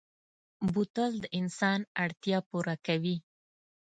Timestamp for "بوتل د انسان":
0.71-1.79